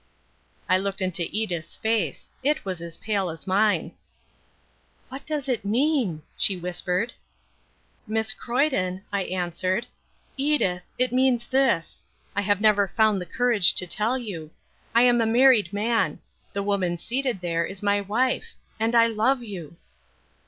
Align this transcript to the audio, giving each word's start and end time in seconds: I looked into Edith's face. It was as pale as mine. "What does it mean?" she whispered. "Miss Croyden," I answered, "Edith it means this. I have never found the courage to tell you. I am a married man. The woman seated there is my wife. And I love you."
I 0.67 0.79
looked 0.79 0.99
into 0.99 1.27
Edith's 1.31 1.77
face. 1.77 2.31
It 2.41 2.65
was 2.65 2.81
as 2.81 2.97
pale 2.97 3.29
as 3.29 3.45
mine. 3.45 3.91
"What 5.09 5.27
does 5.27 5.47
it 5.47 5.63
mean?" 5.63 6.23
she 6.35 6.57
whispered. 6.57 7.13
"Miss 8.07 8.33
Croyden," 8.33 9.03
I 9.13 9.25
answered, 9.25 9.85
"Edith 10.37 10.81
it 10.97 11.11
means 11.13 11.45
this. 11.45 12.01
I 12.35 12.41
have 12.41 12.59
never 12.61 12.87
found 12.87 13.21
the 13.21 13.27
courage 13.27 13.75
to 13.75 13.85
tell 13.85 14.17
you. 14.17 14.49
I 14.95 15.03
am 15.03 15.21
a 15.21 15.27
married 15.27 15.71
man. 15.71 16.17
The 16.53 16.63
woman 16.63 16.97
seated 16.97 17.39
there 17.39 17.63
is 17.63 17.83
my 17.83 18.01
wife. 18.01 18.55
And 18.79 18.95
I 18.95 19.05
love 19.05 19.43
you." 19.43 19.75